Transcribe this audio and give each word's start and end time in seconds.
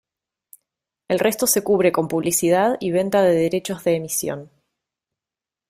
El 1.09 1.19
resto 1.19 1.45
se 1.45 1.63
cubre 1.63 1.91
con 1.91 2.07
publicidad 2.07 2.75
y 2.79 2.89
venta 2.89 3.21
de 3.21 3.35
derechos 3.35 3.83
de 3.83 3.97
emisión. 3.97 4.49